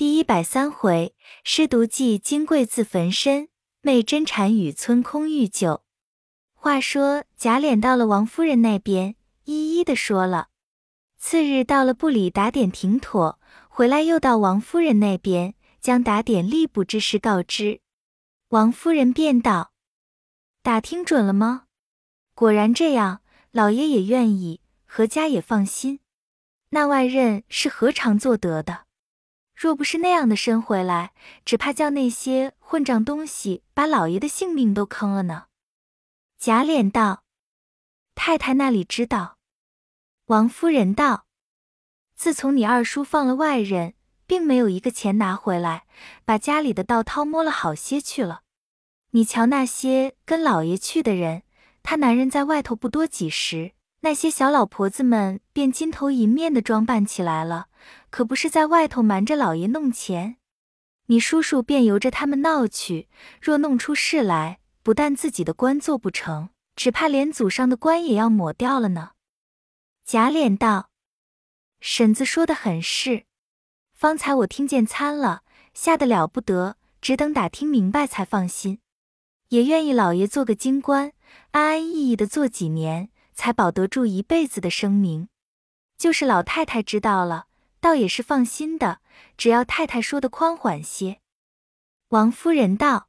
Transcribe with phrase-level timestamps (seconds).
[0.00, 1.14] 第一百三回，
[1.44, 3.50] 师独记金贵自焚身，
[3.82, 5.82] 昧真禅语村空欲救。
[6.54, 10.48] 话说贾琏到了王夫人那边，一一的说了。
[11.18, 17.82] 次日到了部里打点停妥，回来又到王夫人那边，将打点吏部之事告知。
[18.48, 19.72] 王夫人便道
[20.64, 21.64] ：“打听准了吗？
[22.34, 23.20] 果然这样，
[23.50, 26.00] 老爷也愿意，何家也放心。
[26.70, 28.84] 那外任是何尝做得的？”
[29.60, 31.12] 若不是那样的身回来，
[31.44, 35.48] 只怕叫那些混账东西把老爷的性命都坑了呢。
[36.38, 37.24] 贾琏道
[38.16, 39.36] ：“太太那里知道？”
[40.28, 41.26] 王夫人道
[42.16, 43.92] ：“自从你二叔放了外人，
[44.26, 45.84] 并没有一个钱拿回来，
[46.24, 48.40] 把家里的倒掏摸了好些去了。
[49.10, 51.42] 你瞧那些跟老爷去的人，
[51.82, 57.68] 他男人在外头不多几时。”那些小老婆子们便金头银面的装扮起来了，
[58.08, 60.36] 可不是在外头瞒着老爷弄钱。
[61.06, 63.08] 你叔叔便由着他们闹去，
[63.42, 69.10] 若弄出事来，不但自己的官做不成，只怕连祖上的官也要抹掉了呢。
[70.06, 70.90] 贾琏道
[71.80, 73.24] ：“婶子说的很是，
[73.92, 75.42] 方才我听见参了，
[75.74, 78.80] 吓得了不得，只等打听明白才放心。
[79.50, 81.12] 也愿意老爷做个京官，
[81.50, 83.10] 安安逸逸的做几年。”
[83.40, 85.30] 才保得住一辈子的声名，
[85.96, 87.46] 就是老太太知道了，
[87.80, 89.00] 倒也是放心的。
[89.38, 91.22] 只要太太说的宽缓些。
[92.08, 93.08] 王夫人道：“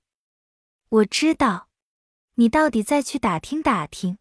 [0.87, 1.67] 我知道，
[2.35, 4.19] 你到底再去打听打听。”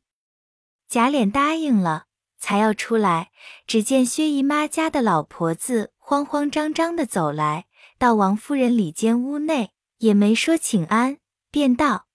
[0.90, 2.06] 贾琏答应了，
[2.38, 3.30] 才要出来，
[3.68, 7.66] 只见薛姨妈家的老婆子慌慌张张的走来，
[7.98, 11.18] 到王夫人里间屋内，也没说请安，
[11.52, 12.08] 便道：“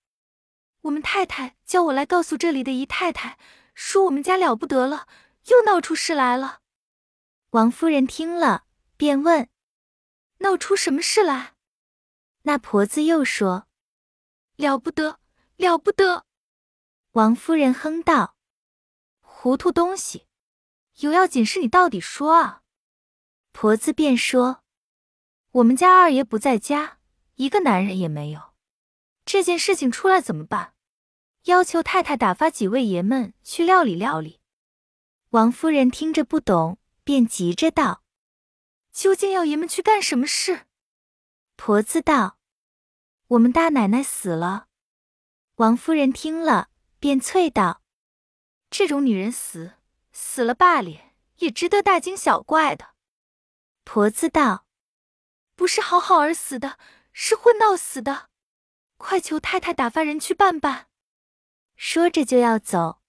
[0.84, 3.38] 我们太太叫我来告诉这里的姨太太。”
[3.76, 5.08] 说我们家了不得了，
[5.46, 6.62] 又闹出事来了。
[7.52, 8.66] 王夫人听了，
[8.98, 9.50] 便问
[10.40, 11.54] ：“闹出什么事来？”
[12.44, 13.68] 那婆子又说
[14.56, 15.20] ：“了不得，
[15.58, 16.26] 了不得。”
[17.12, 18.38] 王夫人哼道
[19.22, 20.28] ：“糊涂东西，
[21.00, 22.64] 有要紧事你到底说啊！”
[23.52, 24.64] 婆子便说
[25.52, 27.00] ：“我们家二爷不在家，
[27.36, 28.54] 一个男人也没有，
[29.26, 30.74] 这件事情出来怎么办？”
[31.46, 34.40] 要求太太打发几位爷们去料理料理。
[35.30, 38.04] 王夫人听着不懂，便急着道
[38.92, 40.66] ：“究竟要爷们去干什么事？”
[41.56, 42.40] 婆子道
[43.30, 44.68] ：“我们大奶奶死了。”
[45.58, 46.70] 王夫人听了，
[47.00, 47.84] 便啐道
[48.72, 49.74] ：“这种女人死
[50.12, 52.96] 死了罢了，也值得大惊小怪的。”
[53.86, 54.66] 婆子道
[55.56, 56.80] ：“不是好好而死的，
[57.14, 58.30] 是混闹死的，
[58.98, 60.88] 快求太太打发人去办办。”
[61.76, 63.00] 说着就要走，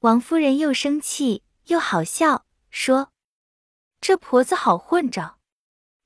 [0.00, 3.12] 王夫人又生气又好笑，说
[4.00, 5.38] ：“这婆子好混账，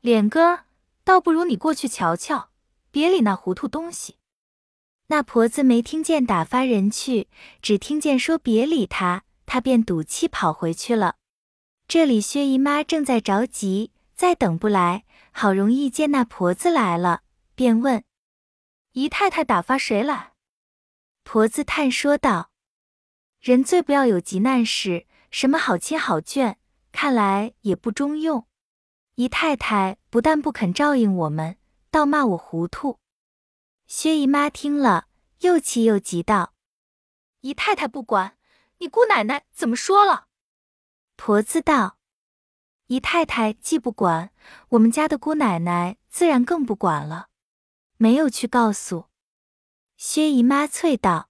[0.00, 0.60] 脸哥
[1.04, 2.50] 倒不如你过去瞧瞧，
[2.90, 4.16] 别理那糊涂东西。”
[5.08, 7.28] 那婆子没听见打发人去，
[7.60, 11.16] 只听见说别理他，他便赌气跑回去了。
[11.88, 17.22] 这里薛姨妈正在着急，再等不来，好容易见那婆子来了，
[17.56, 18.04] 便问
[18.92, 20.32] ：“姨太太打发谁来？”
[21.22, 22.50] 婆子叹说道
[23.41, 26.56] ：“人最不要有急难事，什么好亲好眷，
[26.91, 28.47] 看来也不中用。
[29.14, 31.59] 姨太太不但不肯照应我们，
[31.91, 32.98] 倒骂我糊涂。”
[33.86, 35.06] 薛姨妈听了，
[35.41, 36.54] 又气又急道
[37.42, 38.36] ：“姨太太不管，
[38.78, 40.26] 你姑奶奶怎么说了？”
[41.16, 41.98] 婆子道
[42.88, 44.30] ：“姨太太既不管，
[44.70, 47.28] 我们家的姑奶奶自然更不管了，
[47.98, 49.06] 没有去告诉。”
[50.02, 51.28] 薛姨妈啐道：“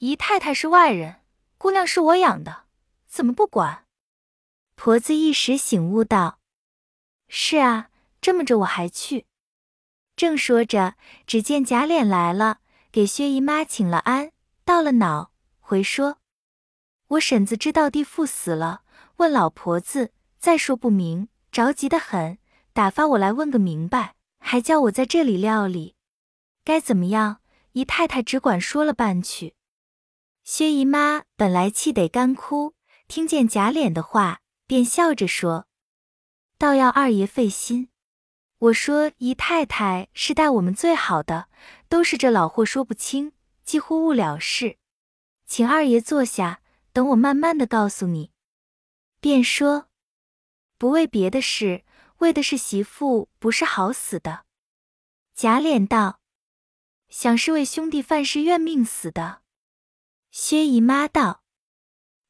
[0.00, 1.22] 姨太太是外人，
[1.56, 2.64] 姑娘是我养的，
[3.06, 3.86] 怎么不管？”
[4.76, 6.40] 婆子一时醒悟道
[7.26, 7.88] ：“是啊，
[8.20, 9.24] 这么着我还去。”
[10.14, 10.96] 正说着，
[11.26, 12.58] 只见贾琏来了，
[12.92, 14.32] 给薛姨妈请了安，
[14.66, 16.18] 到了脑，回说
[17.16, 18.82] ：“我婶子知道弟父死了，
[19.16, 22.36] 问老婆子，再说不明，着急的很，
[22.74, 25.94] 打发我来问个明白，还叫我在这里料理，
[26.62, 27.38] 该怎么样？”
[27.72, 29.54] 姨太太只管说了半句，
[30.42, 32.74] 薛姨妈本来气得干哭，
[33.06, 35.66] 听见贾琏的话，便笑着说
[36.58, 37.90] ：“倒要二爷费心。
[38.58, 41.48] 我说姨太太是待我们最好的，
[41.88, 43.32] 都是这老货说不清，
[43.64, 44.78] 几乎误了事。
[45.46, 46.60] 请二爷坐下，
[46.92, 48.32] 等我慢慢的告诉你。”
[49.20, 49.88] 便说
[50.76, 51.84] ：“不为别的事，
[52.18, 54.44] 为的是媳妇不是好死的。”
[55.34, 56.19] 贾琏道。
[57.10, 59.42] 想是为兄弟犯事怨命死的，
[60.30, 61.42] 薛姨妈道：“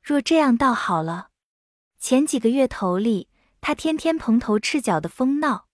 [0.02, 1.28] 若这样倒好了。
[1.98, 3.28] 前几个月头里，
[3.60, 5.66] 他天天蓬头赤脚的疯闹，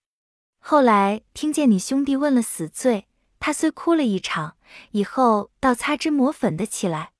[0.58, 3.06] 后来听见你兄弟问了死罪，
[3.38, 4.56] 他虽哭了一场，
[4.90, 7.12] 以后倒擦脂抹粉的起来。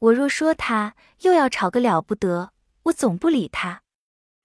[0.00, 2.52] 我若说他，又要吵个了不得。
[2.82, 3.80] 我总不理他。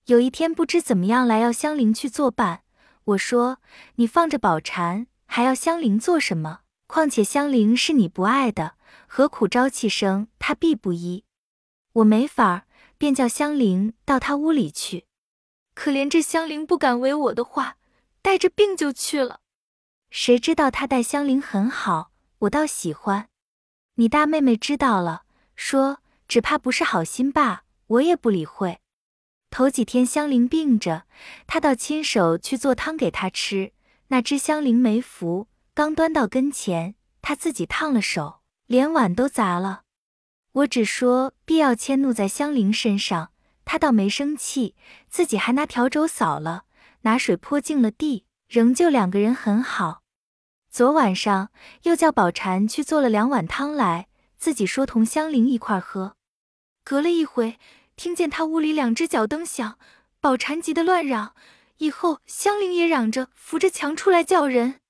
[0.05, 2.63] 有一天不知怎么样来要香菱去作伴，
[3.03, 3.57] 我说
[3.95, 6.61] 你放着宝蟾，还要香菱做什么？
[6.89, 8.73] 况且香菱是你不爱的，
[9.05, 11.23] 何苦朝气生他必不依？
[11.93, 12.63] 我没法儿，
[12.97, 15.05] 便叫香菱到他屋里去。
[15.75, 17.77] 可怜这香菱不敢违我的话，
[18.23, 19.41] 带着病就去了。
[20.09, 22.09] 谁知道他待香菱很好，
[22.39, 23.29] 我倒喜欢。
[23.97, 25.25] 你大妹妹知道了，
[25.55, 27.65] 说只怕不是好心罢。
[27.85, 28.79] 我也不理会。
[29.51, 31.05] 头几天香菱病着，
[31.45, 33.73] 他倒亲手去做汤给她吃。
[34.07, 35.47] 那只香菱没服，
[35.79, 39.83] 刚端到跟前，他自己烫了手，连碗都砸了。
[40.51, 43.31] 我只说必要迁怒在香菱身上，
[43.63, 44.75] 他倒没生气，
[45.07, 46.65] 自己还拿笤帚扫了，
[47.03, 50.01] 拿水泼净了地，仍旧两个人很好。
[50.69, 51.49] 昨晚上
[51.83, 56.17] 又叫宝蟾去做了两碗汤来，自己说同香菱一块喝。
[56.83, 57.57] 隔了一回。
[57.95, 59.79] 听见他屋里两只脚蹬响，
[60.19, 61.33] 宝蟾急得乱嚷，
[61.77, 64.81] 以后香菱也嚷着扶着墙出来叫人。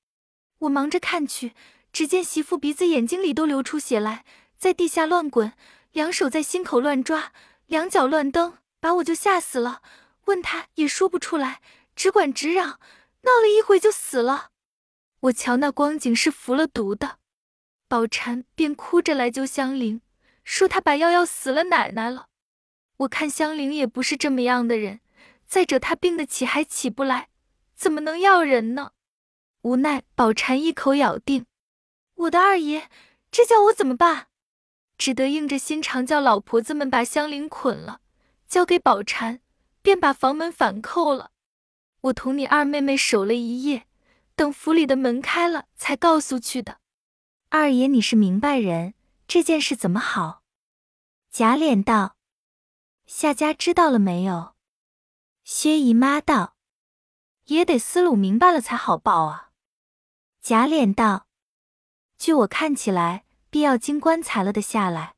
[0.59, 1.53] 我忙着看去，
[1.91, 4.25] 只见媳妇鼻子眼睛里都流出血来，
[4.57, 5.53] 在地下乱滚，
[5.91, 7.31] 两手在心口乱抓，
[7.67, 9.81] 两脚乱蹬，把我就吓死了。
[10.25, 11.61] 问他也说不出来，
[11.95, 12.79] 只管直嚷，
[13.21, 14.49] 闹了一会就死了。
[15.21, 17.17] 我瞧那光景是服了毒的，
[17.87, 20.01] 宝蟾便哭着来救香菱，
[20.43, 22.27] 说他把药要死了奶奶了。
[22.97, 24.99] 我看香菱也不是这么样的人，
[25.45, 27.29] 再者她病得起还起不来，
[27.75, 28.91] 怎么能要人呢？
[29.61, 31.45] 无奈宝蟾一口咬定，
[32.15, 32.87] 我的二爷，
[33.29, 34.27] 这叫我怎么办？
[34.97, 38.01] 只得硬着心肠叫老婆子们把香菱捆了，
[38.47, 39.41] 交给宝蟾，
[39.81, 41.31] 便把房门反扣了。
[42.01, 43.85] 我同你二妹妹守了一夜，
[44.35, 46.79] 等府里的门开了，才告诉去的。
[47.49, 48.93] 二爷你是明白人，
[49.27, 50.43] 这件事怎么好？
[51.29, 52.15] 贾琏道。
[53.05, 54.53] 夏家知道了没有？
[55.43, 56.55] 薛姨妈道
[57.47, 59.48] ：“也得思路明白了才好报啊。”
[60.49, 61.27] 贾琏道
[62.17, 65.13] ：“据我看起来，必要经棺材了的下来。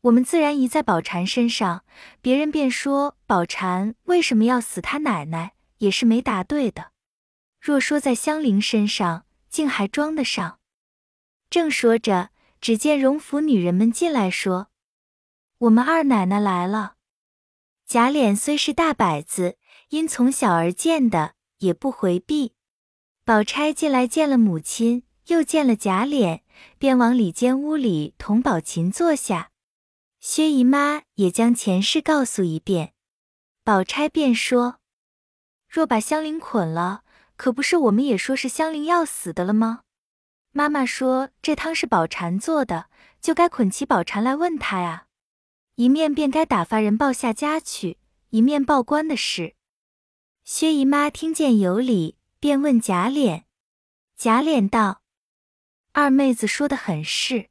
[0.00, 1.84] 我们自然移在宝蟾身上，
[2.20, 4.80] 别人便说宝蟾为什么要死？
[4.80, 6.90] 他奶奶也是没答对的。
[7.60, 10.58] 若说在香菱身上，竟还装得上。”
[11.48, 12.30] 正说着，
[12.60, 14.70] 只见荣府女人们进来，说
[15.58, 16.96] ：“我们二奶奶来了。”
[17.86, 19.58] 贾琏虽是大摆子，
[19.90, 22.55] 因从小而见的，也不回避。
[23.26, 26.42] 宝钗进来见了母亲，又见了贾琏，
[26.78, 29.50] 便往里间屋里同宝琴坐下。
[30.20, 32.92] 薛姨妈也将前事告诉一遍，
[33.64, 34.76] 宝钗便说
[35.68, 37.02] ：“若把香菱捆了，
[37.36, 39.80] 可不是我们也说是香菱要死的了吗？
[40.52, 42.86] 妈妈说这汤是宝蟾做的，
[43.20, 45.08] 就该捆起宝蟾来问他呀。”
[45.74, 47.98] 一面便该打发人报下家去，
[48.30, 49.56] 一面报官的事。
[50.44, 52.14] 薛姨妈听见有理，
[52.46, 53.42] 便问贾琏。
[54.16, 55.02] 贾琏道
[55.90, 57.48] ：“二妹子说的很是，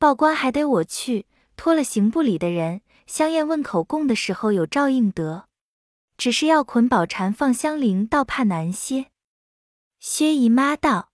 [0.00, 5.46] 报官还得我去，托了刑部里的人，香艳问口供的时候有照应得。
[6.16, 9.12] 只是要捆宝蟾放香菱，倒怕难些。”
[10.00, 11.12] 薛姨妈道：“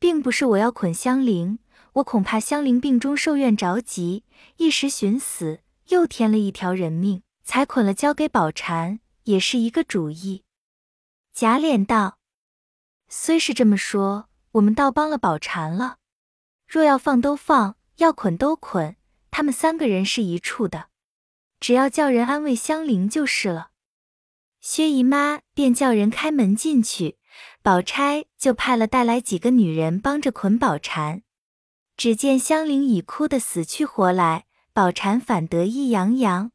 [0.00, 1.58] 并不是我要捆香菱。”
[1.96, 4.24] 我恐怕香菱病中受怨着急，
[4.56, 10.43] 一时寻死，又添了一条人命，才捆了交给宝蟾，也是一个主意。
[11.34, 12.18] 贾琏道
[13.10, 15.96] ：“虽是这么说，我们倒帮了宝蟾了。
[16.68, 18.94] 若要放都放，要捆都捆，
[19.32, 20.90] 他们三个人是一处的，
[21.58, 23.70] 只要叫人安慰香菱就是了。”
[24.62, 27.18] 薛姨妈便叫人开门进去，
[27.64, 31.22] 宝钗就派了带来几个女人帮着捆宝蟾。
[31.96, 36.52] 只见香菱已哭得死去活来，宝蟾反得意洋洋。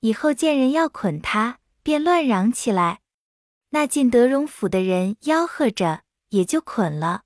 [0.00, 3.01] 以后见人要捆他，便乱嚷起来。
[3.74, 7.22] 那进德荣府的人吆喝着，也就捆了。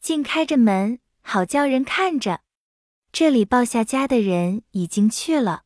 [0.00, 2.40] 竟开着门，好叫人看着。
[3.10, 5.62] 这里鲍夏家的人已经去了。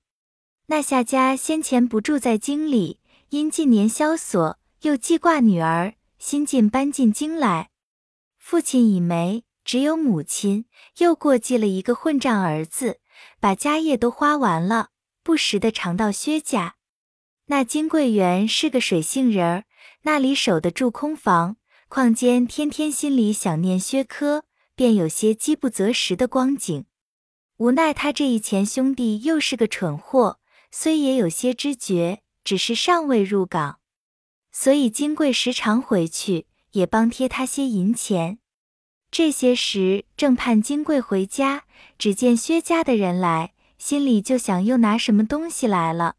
[0.67, 3.01] 那夏家先前不住在京里，
[3.31, 7.71] 因近年萧索，又记挂女儿，新近搬进京来。
[8.39, 9.45] 父亲已没。
[9.65, 10.65] 只有母亲
[10.99, 12.99] 又过继了一个混账儿子，
[13.39, 14.89] 把家业都花完了，
[15.23, 16.75] 不时的常到薛家。
[17.47, 19.65] 那金桂园是个水性人儿，
[20.05, 21.57] 那里守得住空房，
[21.89, 24.45] 况间天天心里想念薛科，
[24.75, 26.87] 便有些饥不择食的光景。
[27.59, 30.41] 无奈他这一前兄弟又是个蠢货，
[30.73, 33.79] 虽也有些知觉，只是尚未入港，
[34.51, 38.39] 所以金贵时常回去，也帮贴他些银钱。
[39.13, 41.65] 这些时正盼金贵回家，
[41.97, 46.17] 只见薛家的人来，心里就想又拿什么东西来了。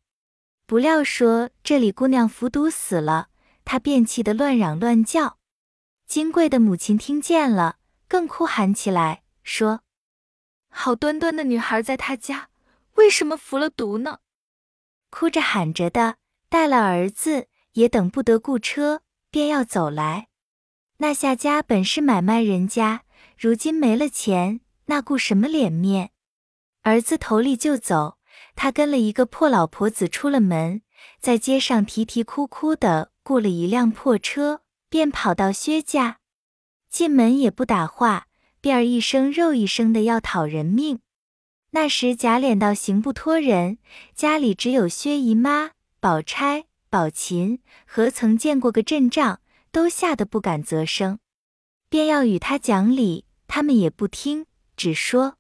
[0.66, 3.28] 不料说这里姑娘服毒死了，
[3.65, 5.38] 他便气得乱嚷乱叫。
[6.05, 7.77] 金贵的母亲听见了，
[8.08, 9.82] 更哭喊起来，说
[10.70, 12.50] ：“好端端的女孩在他家，
[12.96, 14.20] 为什么服了毒呢？”
[15.10, 16.17] 哭着喊着的，
[16.50, 19.01] 带了儿子，也等不得雇车，
[19.32, 20.27] 便要走来。
[20.98, 23.03] 那夏家本是买卖人家，
[23.38, 26.12] 如今没了钱，那顾什么脸面？
[26.82, 28.17] 儿子头里就走，
[28.55, 30.82] 他跟了一个破老婆子出了门，
[31.20, 36.20] 在街上啼啼哭哭的雇了一辆破车，便跑到薛家。
[36.89, 38.27] 进门也不打话，
[38.62, 41.00] 便儿一声肉一声的要讨人命。
[41.72, 43.80] 那时贾琏道行不托人，
[44.13, 49.39] 家里只有薛姨妈、宝钗、宝琴，何曾见过个阵仗？
[49.72, 51.18] 都吓得不敢啧声，
[51.89, 54.46] 便要与他讲理，他们也不听，
[54.77, 55.38] 只说：“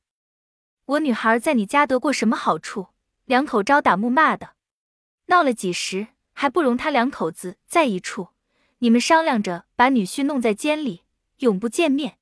[0.85, 2.87] 我女孩在你家得过什么好处？
[3.25, 4.55] 两口朝打暮骂的，
[5.27, 8.29] 闹了几时，还不容他两口子在一处。
[8.79, 11.03] 你们商量着把女婿弄在监里，
[11.37, 12.19] 永不见面。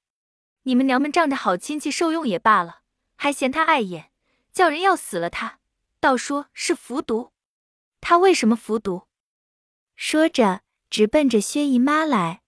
[0.63, 2.81] 你们娘们仗着好亲戚受用也罢了，
[3.15, 4.11] 还嫌他碍眼，
[4.53, 5.59] 叫人要死了他，
[5.99, 7.31] 倒说是服毒。
[7.99, 9.07] 他为什么服毒？”
[9.95, 10.61] 说着。
[10.91, 12.41] 直奔着薛姨妈来，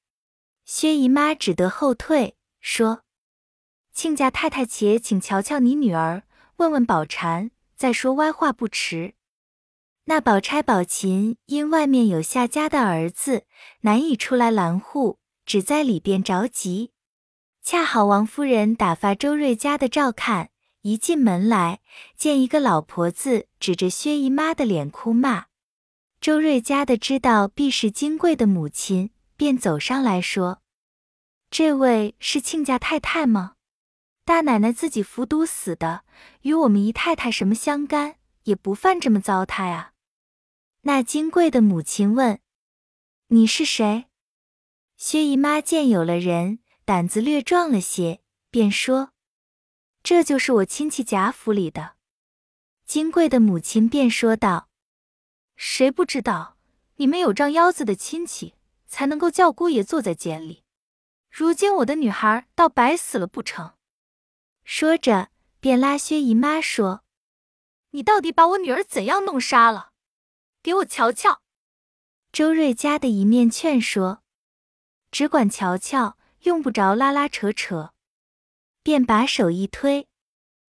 [0.65, 3.05] 薛姨妈只得后退，说
[3.93, 6.24] ：“亲家太太，且请瞧瞧你女儿，
[6.58, 9.15] 问问宝蟾，再说歪话不迟。”
[10.05, 13.45] 那宝钗、宝琴因外面有夏家的儿子，
[13.81, 16.91] 难以出来拦护，只在里边着急。
[17.63, 20.50] 恰好王夫人打发周瑞家的照看，
[20.81, 21.79] 一进门来，
[22.17, 25.45] 见一个老婆子指着薛姨妈的脸哭骂。
[26.19, 30.62] 周瑞家的知道必是金贵的母亲，便走上来说
[31.50, 33.53] ：“这位是亲家太太吗？
[34.25, 36.03] 大奶奶自己服毒死的，
[36.41, 38.15] 与我们姨太太什么相干？
[38.43, 39.91] 也不犯这么糟蹋啊。”
[40.86, 42.42] 那金贵的母亲问
[43.28, 44.08] ：“你是谁？”
[44.98, 49.13] 薛姨妈见有了人，胆子略壮了些，便说
[50.04, 51.96] ：“这就是我亲戚贾府里的。”
[52.86, 54.68] 金贵的母亲便说道。
[55.56, 56.58] 谁不知道
[56.98, 60.66] 你们有张腰子的亲戚，才能够叫姑爷坐在监里。
[61.30, 63.75] 如今我的女孩倒白死了不成？
[64.66, 65.30] 说着，
[65.62, 67.06] 便拉薛姨妈说
[67.92, 69.93] ：“你到底把我女儿怎样弄杀了？
[70.63, 71.41] 给我瞧瞧。”
[72.34, 74.24] 周瑞家的一面劝说，
[75.12, 77.93] 只管瞧瞧，用不着拉拉扯扯，
[78.82, 80.08] 便把手一推，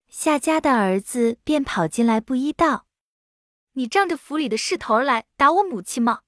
[0.09, 2.87] 夏家的儿子便跑进来，不依道。
[3.73, 6.21] 你仗着府里的势头来打我母亲吗？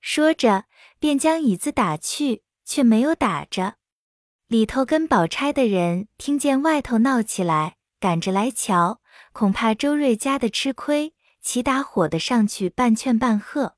[0.00, 0.66] 说着，
[0.98, 3.76] 便将椅子打去，却没有打着。
[4.48, 9.00] 里头跟宝钗的人听见外头闹起来，赶着来瞧，
[9.32, 13.76] 恐怕周瑞家的吃亏，齐打火的上去半劝半喝。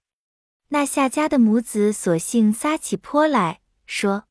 [0.69, 4.29] 那夏家的母子索性撒起泼来说：“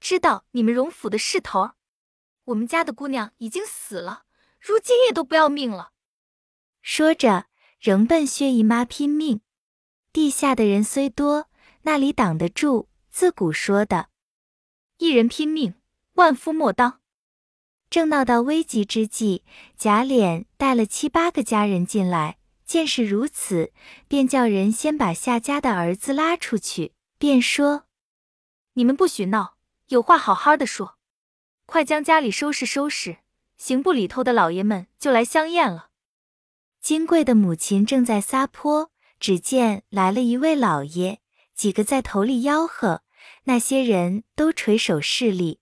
[0.00, 1.70] 知道你们荣府的势头，
[2.46, 4.24] 我们家的姑娘已经死了，
[4.58, 5.92] 如今也都不要命了。”
[6.82, 7.46] 说着。
[7.80, 9.40] 仍奔薛姨妈拼命，
[10.12, 11.48] 地下的人虽多，
[11.82, 12.88] 那里挡得住？
[13.08, 14.08] 自古说的，
[14.96, 15.74] 一人拼命，
[16.14, 17.00] 万夫莫当。
[17.88, 19.44] 正闹到危急之际，
[19.76, 22.37] 贾琏带了七八个家人进来，
[22.68, 23.72] 见是如此，
[24.08, 27.86] 便叫人先把夏家的儿子拉出去，便说
[28.74, 29.56] ：“你们不许闹，
[29.86, 30.98] 有话好好的说，
[31.64, 33.20] 快将家里收拾收拾，
[33.56, 35.88] 刑部里头的老爷们就来相验了。”
[36.82, 41.20] 金贵的母亲正在撒泼，只见来了一位老爷，
[41.54, 43.02] 几个在头里吆喝，
[43.44, 45.60] 那些人都垂手侍立。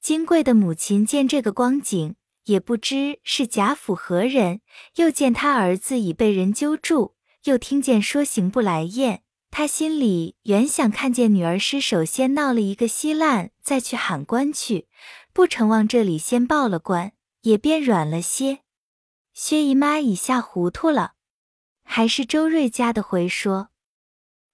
[0.00, 4.60] 金贵的母亲见这个光景，也不知是贾府何人，
[4.96, 14.88] 又见他儿子已被人揪住，又听见说刑部来验，他心里原想看见女儿失手先闹了一个稀烂，再去喊官去，
[15.32, 18.60] 不成往这里先报了官，也便软了些。
[19.32, 21.12] 薛姨妈已吓糊涂了，
[21.84, 23.68] 还是周瑞家的回说，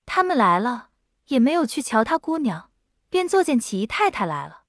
[0.05, 0.91] 他们来了
[1.27, 2.71] 也没有去瞧他姑娘，
[3.09, 4.65] 便作践起姨太太来了。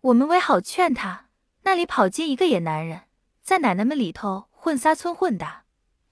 [0.00, 1.28] 我们为好劝他，
[1.64, 3.02] 那里跑进一个野男人，
[3.42, 5.62] 在奶奶们里头混撒村混的，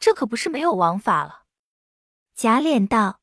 [0.00, 1.42] 这可不是没有王法了。
[2.34, 3.20] 贾琏道：“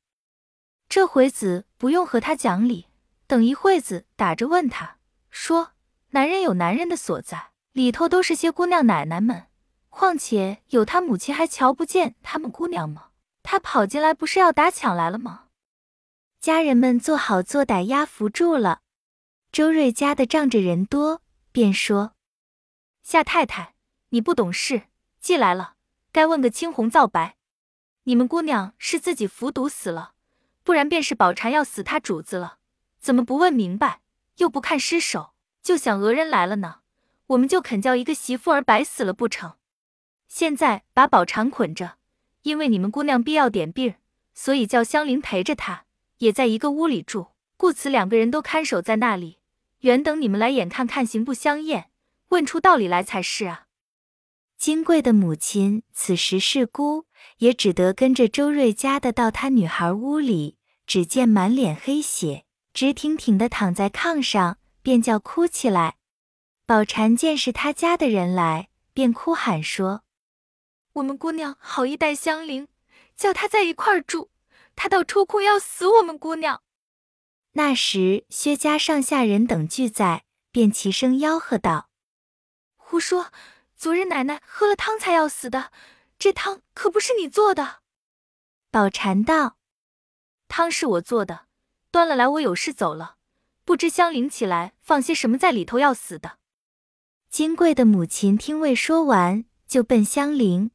[0.88, 2.88] 这回子不用和他讲理，
[3.28, 4.98] 等一会子打着问他，
[5.30, 5.72] 说
[6.12, 9.48] 男人有男人的所在，里头都是些姑娘奶奶们。”
[9.90, 13.08] 况且有他母亲，还瞧不见他们姑娘吗？
[13.42, 15.46] 他跑进来不是要打抢来了吗？
[16.40, 18.82] 家人们做好做歹压服住了。
[19.52, 22.14] 周瑞家的仗着人多，便说
[23.12, 23.74] ：“夏太太，
[24.10, 24.84] 你不懂事，
[25.20, 25.74] 既来了，
[26.12, 27.38] 该问个青红皂白。
[28.04, 30.14] 你们姑娘是自己服毒死了，
[30.64, 32.60] 不然便是宝蟾要死他主子了，
[33.00, 34.02] 怎么不问明白，
[34.38, 35.32] 又不看尸首，
[35.64, 36.82] 就想讹人来了呢？
[37.26, 39.54] 我们就肯叫一个媳妇儿白死了不成？
[40.28, 41.96] 现在把宝蟾捆着，
[42.44, 43.96] 因为你们姑娘必要点病，
[44.36, 45.86] 所以叫香菱陪着她，
[46.20, 49.40] 也在一个屋里住，故此两个人都看守在那里。”
[49.82, 51.90] 原等你们来眼看看行不相验，
[52.30, 53.66] 问出道理来才是啊！
[54.58, 57.06] 金贵的母亲此时是孤，
[57.38, 65.96] 也只得跟着周瑞家的到他女孩屋里，只见满脸黑血，直挺挺的躺在炕上，便叫哭起来。
[66.66, 70.04] 宝蟾见是他家的人来，便哭喊说
[70.94, 72.68] ：“我们姑娘好意待香菱，
[73.16, 74.30] 叫她在一块儿住，
[74.76, 76.62] 她倒抽空要死我们姑娘。”
[77.54, 81.89] 那时，薛家上下人等俱在，便齐声吆喝道
[82.90, 83.32] ：“胡说！
[83.76, 85.72] 昨日奶奶喝了汤才要死的，
[86.18, 87.82] 这汤可不是你做的。”
[88.72, 89.58] 宝蟾道
[90.50, 91.46] ：“汤是我做的，
[91.92, 93.18] 端了来我有事走了，
[93.64, 96.40] 不知香菱起来放些什么在里头要死的。”
[97.30, 100.72] 金贵的母亲听未说完，就奔香菱，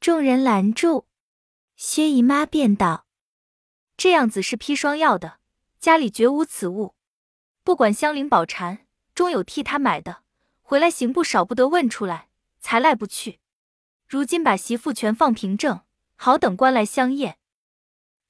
[0.00, 1.06] 众人拦住，
[1.76, 3.06] 薛姨妈便道
[3.96, 5.38] ：“这样子是砒霜药的。”
[5.80, 6.94] 家里绝无此物，
[7.64, 8.80] 不管香菱宝蟾，
[9.14, 10.24] 终有替他买的，
[10.68, 12.28] 回来刑部少不得问出来，
[12.60, 13.40] 才赖不去。
[14.06, 15.80] 如今把媳妇全放平正，
[16.14, 17.38] 好等官来相验。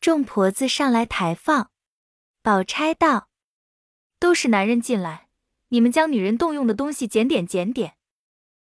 [0.01, 1.73] 众婆子上来抬放，
[2.41, 3.29] 宝钗道
[4.21, 5.27] ：“都是男人进来，
[5.71, 7.97] 你们将女人动用的东西检点检点。”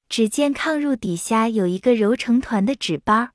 [0.07, 3.31] 只见炕褥底下有一个揉成团的纸包，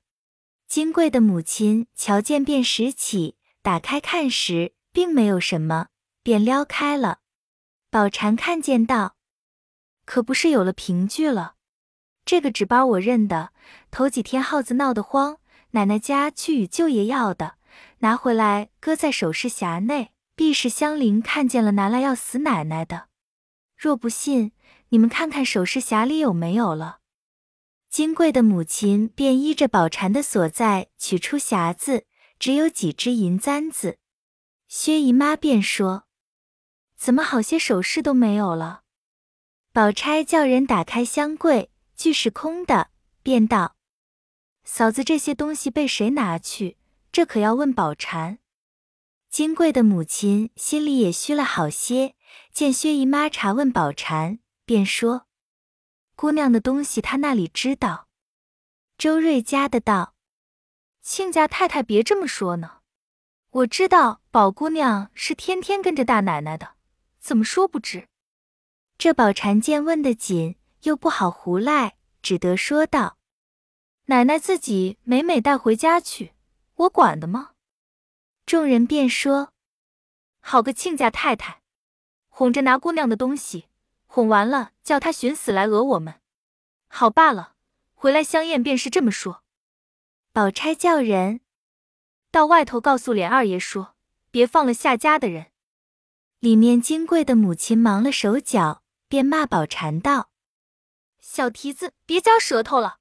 [0.66, 4.72] 金贵的母亲瞧见便拾起，打开看时。
[4.90, 5.88] 并没有什么，
[6.22, 7.18] 便撩开了。
[7.90, 9.13] 宝蟾看见道
[10.04, 11.54] ：“可不是有了凭据了？
[12.24, 13.52] 这个纸包我认得，
[13.90, 15.38] 头几天耗子闹得慌，
[15.72, 17.56] 奶奶家去与舅爷要的，
[17.98, 23.08] 拿回来搁在首饰匣内，必是香菱看见了拿来要死奶奶的。
[23.76, 24.52] 若不信，
[24.88, 27.00] 你们看看首饰匣里有没有了。”
[27.90, 32.06] 金贵的母亲便依着宝蟾的所在取出匣子，
[32.38, 33.98] 只有几只银簪子。
[34.66, 36.04] 薛姨妈便说
[36.96, 38.82] ：“怎么好些首饰都没有了？”
[39.74, 42.90] 宝钗叫人打开箱柜，俱是空的，
[43.24, 43.74] 便道
[44.62, 46.76] ：“嫂子，这些东西被谁拿去？
[47.10, 48.38] 这可要问宝蟾。”
[49.28, 52.14] 金贵的母亲心里也虚了好些，
[52.52, 55.26] 见薛姨妈查问宝蟾，便说
[56.14, 58.06] ：“姑娘的东西，她那里知道。”
[58.96, 60.14] 周瑞家的道
[61.02, 62.74] ：“亲家太太别这么说呢。”
[63.50, 66.74] 我知道宝姑娘是天天跟着大奶奶的，
[67.18, 68.06] 怎么说不知？
[68.96, 73.18] 这宝蟾见问得紧，又不好胡赖，只得说道
[74.06, 76.32] ：“奶奶自己每每带回家去，
[76.76, 77.50] 我管的吗？”
[78.46, 79.52] 众人便说
[80.40, 81.62] ：“好个亲家太太，
[82.28, 83.66] 哄着拿姑娘的东西，
[84.06, 86.20] 哄完了叫她寻死来讹我们。
[86.88, 87.54] 好罢了，
[87.94, 89.42] 回来香艳便是这么说。”
[90.32, 91.40] 宝钗叫人。
[92.30, 93.94] 到外头告诉琏二爷说，
[94.30, 95.46] 别放了夏家的人。
[96.40, 98.82] 里面金贵的母亲忙了手脚，
[99.14, 100.28] 便骂宝蟾道
[101.22, 102.98] ：“小蹄子，别嚼舌头了！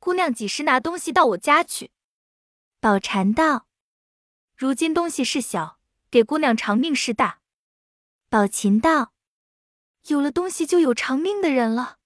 [0.00, 1.92] 姑娘几时拿东西到我家去？”
[2.82, 3.68] 宝蟾道
[4.58, 5.78] ：“如今东西是小，
[6.10, 7.38] 给姑娘偿命是大。”
[8.28, 9.12] 宝琴道
[10.08, 11.98] ：“有了东西就有偿命的人了，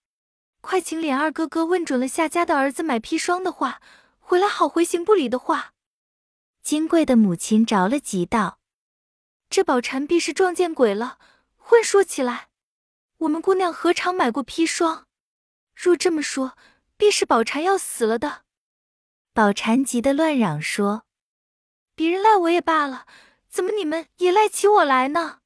[0.60, 3.80] 快请琏二哥哥问准了夏家的儿子买砒霜的话，
[4.18, 5.72] 回来好回刑部里的话。”
[6.60, 8.58] 金贵的母亲着了急，道
[9.48, 11.18] ：“这宝蟾必是撞见鬼了，
[11.56, 12.49] 混说起来，
[13.20, 15.06] 我们姑娘何尝买过砒霜？
[15.74, 16.56] 若这么说，
[16.96, 18.44] 必是宝蟾要死了的。”
[19.34, 21.04] 宝蟾急得乱嚷说
[21.94, 23.06] ：“别人赖我也罢了，
[23.46, 25.40] 怎么你们也赖起我来呢？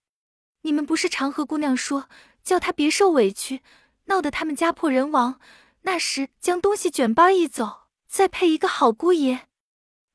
[0.63, 2.09] 你们不是常和姑娘说，
[2.45, 3.61] 叫她别受委屈，
[4.05, 5.41] 闹得他们家破人亡，
[5.83, 9.49] 那时将东西卷包一走，再配一个好姑爷。”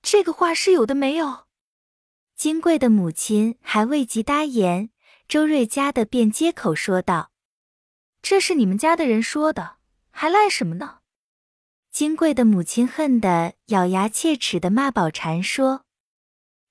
[0.01, 1.45] 这个话是有的没有？
[2.37, 4.91] 金贵的母亲还未及答言，
[5.27, 7.28] 周瑞家的便接口说道
[8.21, 9.77] ：“这是你们家的人说的，
[10.11, 10.99] 还赖什么呢？”
[11.91, 15.85] 金贵的母亲恨得咬牙切齿的骂宝蟾说：“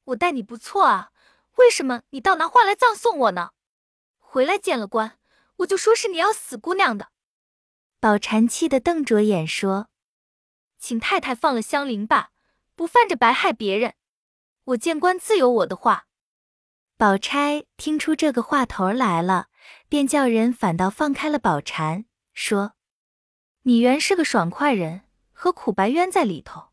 [0.05, 1.11] 我待你不错啊，
[1.57, 3.51] 为什么你倒拿话来葬送我呢？
[4.19, 5.19] 回来见了官，
[5.57, 7.09] 我就说是你要死姑娘的。”
[8.01, 9.89] 宝蟾气得瞪着眼说
[10.79, 12.31] ：“请太太放了香菱吧。”
[12.79, 13.95] 不犯着白害别人，
[14.67, 16.07] 我见官自有我的话。
[16.97, 19.49] 宝钗听出这个话头来了，
[19.89, 22.75] 便叫人反倒放开了宝蟾，说
[23.65, 26.69] ：“你原是个爽快人，何苦白冤在里头？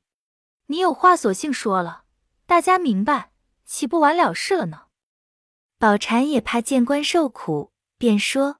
[0.66, 2.04] 你有话索性说了，
[2.46, 3.32] 大家明白，
[3.64, 4.88] 岂不完了事了呢？”
[5.80, 8.58] 宝蟾也怕见官受苦，便说：“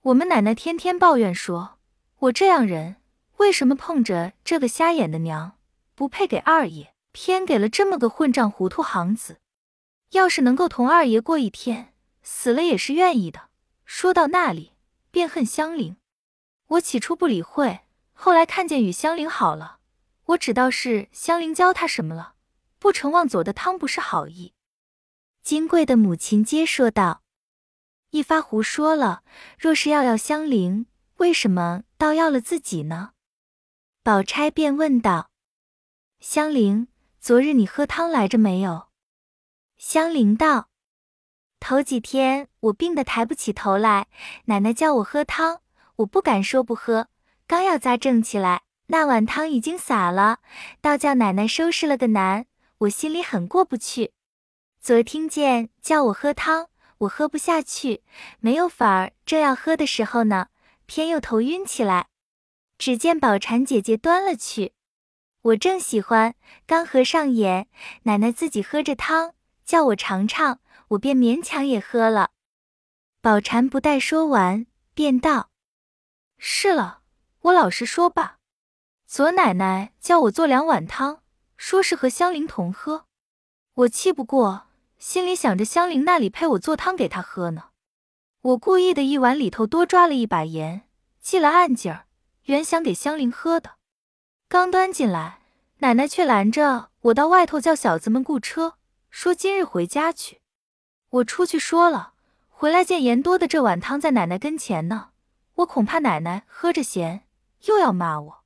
[0.00, 1.78] 我们奶奶天天抱怨说，
[2.20, 2.96] 我这样人，
[3.36, 5.58] 为什么碰着这个瞎眼的娘，
[5.94, 9.40] 不配给二爷，偏给了这么个混账糊涂行子。
[10.12, 13.47] 要是能够同二爷过一天，死了也是愿意的。”
[13.90, 14.74] 说到那里，
[15.10, 15.96] 便恨香菱。
[16.66, 17.80] 我起初不理会，
[18.12, 19.80] 后来看见与香菱好了，
[20.26, 22.34] 我只道是香菱教他什么了，
[22.78, 24.52] 不成往左的汤不是好意。
[25.42, 27.22] 金贵的母亲接说道
[28.12, 29.22] ：“一发胡说了。
[29.58, 30.84] 若是要要香菱，
[31.16, 33.12] 为什么倒要了自己呢？”
[34.04, 35.30] 宝钗便问道
[36.20, 38.88] ：“香菱，昨日你喝汤来着没有？”
[39.78, 40.67] 香菱道
[41.60, 44.06] ：“头几天我病得抬不起头来，
[44.44, 45.60] 奶奶叫我喝汤，
[45.96, 47.08] 我不敢说不喝。
[47.46, 50.38] 刚要扎正起来，那碗汤已经洒了，
[50.80, 52.46] 倒叫奶奶收拾了个难，
[52.78, 54.12] 我心里很过不去。”
[54.80, 56.68] 昨听见叫我喝汤，
[56.98, 58.02] 我喝不下去，
[58.38, 59.12] 没有法儿。
[59.26, 60.48] 正要喝的时候呢，
[60.86, 62.06] 偏又头晕起来。
[62.78, 64.72] 只见宝蟾姐姐端了去，
[65.42, 67.66] 我正喜欢，刚合上眼，
[68.04, 72.30] 奶奶自己喝着汤，叫我尝尝，我便勉强也喝了。
[73.20, 75.50] 宝蟾不待说完，便道
[76.38, 77.00] ：“是了，
[77.40, 78.38] 我老实说吧，
[79.06, 81.22] 左奶奶叫我做两碗汤，
[81.56, 83.06] 说是和香菱同喝，
[83.74, 84.64] 我气不过。”
[84.98, 87.66] 心里想着香菱那里配我做汤给她喝呢，
[88.40, 90.88] 我故意的一碗里头多抓了一把盐，
[91.20, 92.06] 记了暗劲儿，
[92.46, 93.76] 原想给香菱喝的。
[94.48, 95.42] 刚端进来，
[95.78, 98.74] 奶奶却拦着我到外头叫小子们雇车，
[99.08, 100.40] 说今日回家去。
[101.10, 102.12] 我出去说了，
[102.48, 105.10] 回来见盐多的这碗汤在奶奶跟前呢，
[105.54, 107.24] 我恐怕奶奶喝着咸
[107.64, 108.44] 又要骂我。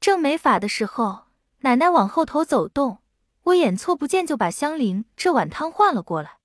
[0.00, 1.26] 正没法的时候，
[1.60, 2.98] 奶奶往后头走动。
[3.44, 6.38] 我眼错不见，就把香菱这碗汤换了过来，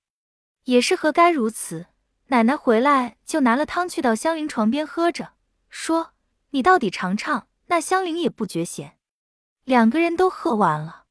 [0.64, 1.86] 也是何该如此。
[2.26, 5.32] 奶奶回来就拿了汤去到香菱床边喝着，
[5.68, 6.12] 说
[6.50, 8.98] ：“你到底尝尝。”那香菱也不觉咸，
[9.64, 11.04] 两个人都喝完了。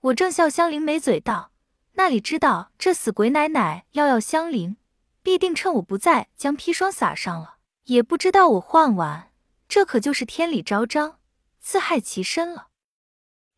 [0.00, 1.52] 我正笑香菱没嘴道
[1.98, 4.76] ：“那里知道这死鬼奶奶要要香菱，
[5.22, 9.32] 必定趁我不在将砒霜撒上了，也不知道我换完，
[9.66, 11.18] 这可就是天理昭彰，
[11.58, 12.68] 自害其身了。”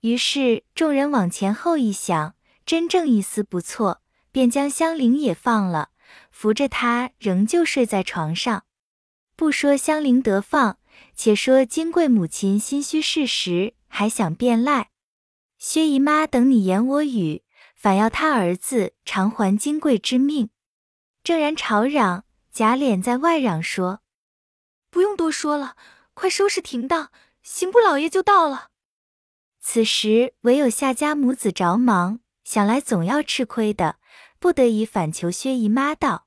[0.02, 5.90] 于是众人往前后一想，真正一丝不错，便将香菱也放了，
[6.30, 8.64] 扶着她仍旧睡在床上。
[9.34, 10.78] 不说香菱得放，
[11.16, 14.90] 且说金贵母亲心虚事实，还想变赖。
[15.58, 17.42] 薛姨妈等你言我语，
[17.78, 20.50] 反要他儿子偿还金贵之命。
[21.22, 24.00] 正然吵嚷，贾琏在外嚷说
[24.90, 25.76] ：“不用多说了，
[26.12, 28.70] 快收拾停当，刑部老爷就到了。”
[29.62, 34.00] 此时唯有夏家母子着忙，想来总要吃亏的，
[34.40, 36.26] 不得已反求薛姨妈道：“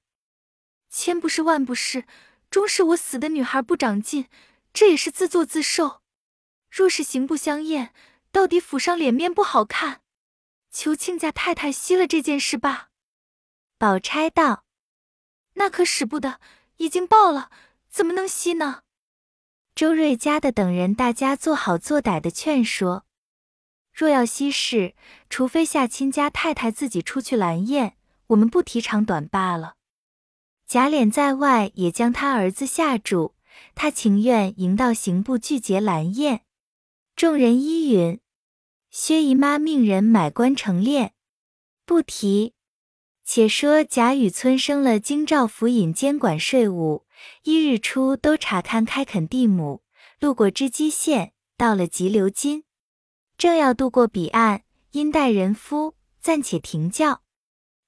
[0.89, 2.05] 千不是万不是，
[2.49, 4.29] 终是我死的女孩不长进，
[4.71, 6.01] 这也是自作自受。
[6.69, 7.93] 若是刑部相验，
[8.31, 10.00] 到底府上脸面不好看，
[10.71, 12.89] 求亲家太太息了这件事吧。”
[13.77, 14.63] 宝钗道
[15.55, 16.39] ：“那可使不得，
[16.77, 17.49] 已经报了，
[17.89, 18.83] 怎么能息呢？”
[19.75, 23.05] 周瑞家的等人大家做好做歹的劝说。
[23.93, 24.95] 若要息事，
[25.29, 29.75] 除非夏亲家太太自己出去拦宴，我们不提长短罢了。
[30.67, 33.33] 贾琏在外也将他儿子吓住，
[33.75, 36.45] 他情愿迎到刑部拒绝拦宴。
[37.15, 38.21] 众人依允。
[38.91, 41.11] 薛姨妈命人买官成殓，
[41.85, 42.53] 不提。
[43.23, 47.05] 且说贾雨村升了京兆府尹，监管税务，
[47.43, 49.81] 一日出都查勘开垦地亩，
[50.19, 52.65] 路过织基县，到了急流津。
[53.37, 57.21] 正要渡过彼岸，因待人夫，暂且停轿。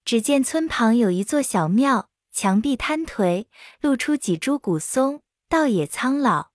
[0.06, 3.48] 只见村旁有一座小庙，墙壁坍颓，
[3.82, 6.52] 露出几株古松，倒也苍老。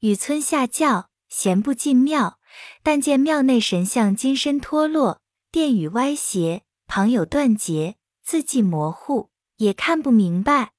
[0.00, 2.38] 雨村下轿，闲不进庙，
[2.82, 10.72] 但见庙内神像金身脱落，殿宇歪斜，旁有断节，字迹模糊，也看不明白。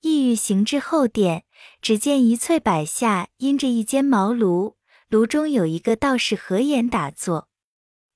[0.00, 1.44] 意欲行至后殿，
[1.80, 4.74] 只见一翠柏下阴着一间茅庐。
[5.08, 7.48] 炉中有一个道士合眼打坐，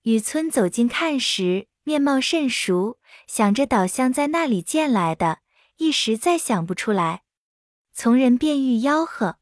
[0.03, 2.98] 雨村走近看时，面貌甚熟，
[3.29, 5.38] 想着倒像在那里见来的，
[5.76, 7.22] 一时再想不出来。
[7.92, 9.37] 从人便欲吆喝，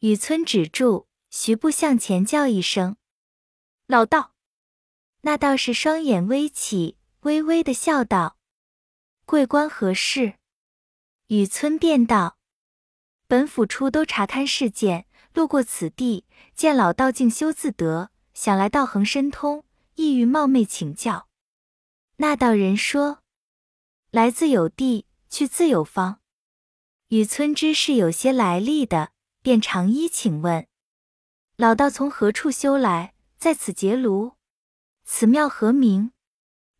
[0.00, 2.96] 雨村止住，徐步向前叫一声
[3.88, 4.34] ：“老道。”
[5.24, 8.36] 那道士双眼微起，微微的笑道
[9.24, 10.34] ：“贵官何事？
[11.28, 12.36] 雨村便道：
[13.26, 19.64] 本府初都查勘事件，路过此地，见老道静修自得，想来道行深通，
[19.94, 21.30] 意欲冒昧请教。
[22.16, 23.22] 那道人说：
[24.10, 26.20] 来自有地，去自有方。
[27.08, 30.68] 雨村知是有些来历的，便长揖请问：
[31.62, 34.32] 老道从何处修来，在此结庐？
[35.04, 36.10] 此庙何名？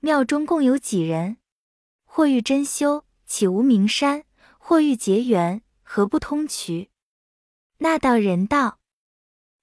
[0.01, 1.37] 庙中共有几人？
[2.05, 4.25] 或欲真修，岂无名山？
[4.59, 6.91] 或欲结缘，何不通渠？
[7.79, 8.81] 那道人道：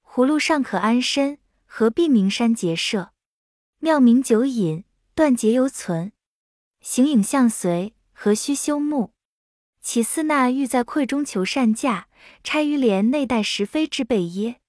[0.05, 3.11] 葫芦尚可安身，何必名山结社？
[3.79, 6.13] 庙名久隐，断节犹存。
[6.79, 9.11] 形影相随，何须修墓？
[9.81, 12.07] 岂似那欲在愧中求善价，
[12.41, 14.61] 差于莲内待时非之辈耶？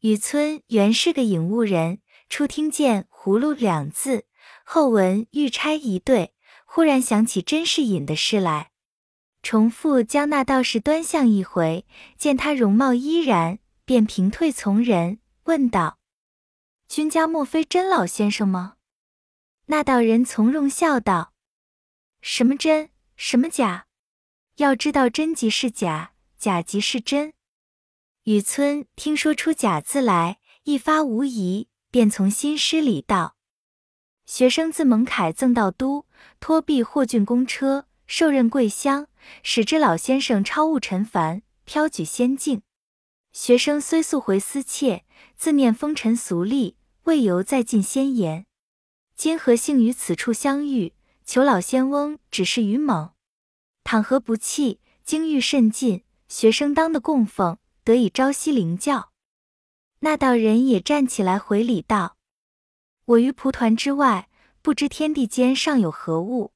[0.00, 4.24] 雨村原是个隐物人，初听见“葫芦”两字。
[4.64, 6.34] 后闻玉钗一对，
[6.64, 8.70] 忽然想起甄士隐的事来，
[9.42, 11.84] 重复将那道士端详一回，
[12.16, 15.98] 见他容貌依然，便平退从人，问道
[16.88, 18.76] ：“君家莫非甄老先生吗？”
[19.66, 21.34] 那道人从容笑道
[22.22, 23.86] ：“什么真，什么假？
[24.56, 27.34] 要知道真即是假，假即是真。”
[28.30, 33.34] 雨村听说出假字来，一发无疑，便从新诗里道。
[34.24, 36.06] 学生自蒙凯赠到都，
[36.38, 39.08] 托庇霍郡公车，受任桂乡，
[39.42, 42.62] 使之老先生超物尘凡，飘举仙境。
[43.32, 48.46] 学生虽速回思切，自念风尘俗丽，未由再进仙言。
[49.16, 50.92] 今何幸于此处相遇，
[51.24, 53.10] 求老仙翁指示于猛。
[53.82, 57.58] 倘何不弃，经遇甚近，学生当得供奉，
[57.90, 59.10] 得以朝夕灵教。
[59.98, 62.16] 那道人也站起来回礼道。
[63.04, 64.28] 我于蒲团之外，
[64.62, 66.52] 不知天地间尚有何物。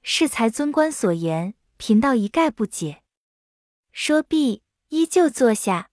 [0.00, 3.02] 适才尊官所言，贫道一概不解。
[3.92, 5.90] 说毕，依旧坐下。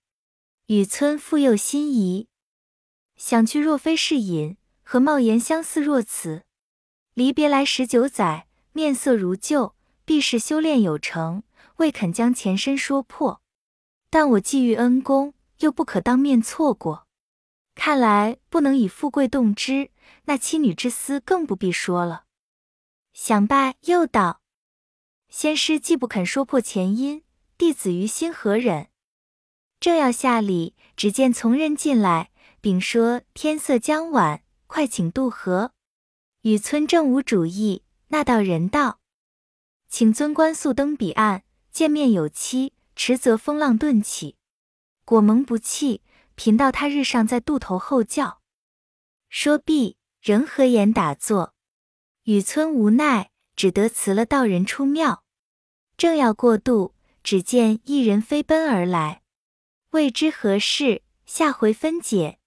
[0.68, 2.28] 雨村复又心疑，
[3.16, 6.44] 想去若非是隐，和貌言相似若此？
[7.12, 11.42] 离别来十九载，面色如旧，必是修炼有成，
[11.76, 13.42] 未肯将前身说破。
[14.10, 17.06] 但我既遇恩公，又不可当面错过。
[17.76, 19.90] 看来不能以富贵动之，
[20.24, 22.24] 那妻女之私更不必说了。
[23.12, 24.42] 想罢，又道
[25.30, 27.22] ：“仙师既不肯说破前因，
[27.56, 28.88] 弟子于心何忍？”
[29.80, 35.72] 正要下礼，只见从人进来，禀说天色将晚，快请渡河。
[36.42, 38.98] 雨村正无主意，那道人道
[39.88, 44.36] ：“请尊官速登彼岸，见面有期，迟则风浪顿起。
[45.06, 46.02] 果蒙不弃。”
[46.36, 48.40] 贫道他日尚在渡头候教。
[49.30, 51.54] 说毕，仍合眼打坐。
[52.24, 55.24] 雨村无奈，只得辞了道人出庙。
[55.96, 59.22] 正要过渡，只见一人飞奔而来，
[59.92, 62.39] 未知何事，下回分解。